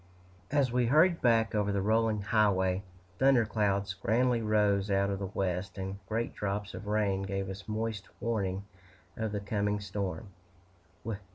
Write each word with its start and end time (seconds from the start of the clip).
As 0.49 0.71
we 0.71 0.87
hurried 0.87 1.21
back 1.21 1.53
over 1.53 1.71
the 1.71 1.79
rolling 1.79 2.21
highway, 2.23 2.81
thunder 3.19 3.45
clouds 3.45 3.93
grandly 3.93 4.41
rose 4.41 4.89
out 4.89 5.11
of 5.11 5.19
the 5.19 5.27
west, 5.27 5.77
and 5.77 5.99
great 6.07 6.33
drops 6.33 6.73
of 6.73 6.87
rain 6.87 7.21
gave 7.21 7.47
us 7.51 7.67
moist 7.67 8.09
warning 8.19 8.63
of 9.15 9.31
the 9.31 9.39
coming 9.39 9.79
storm. 9.79 10.29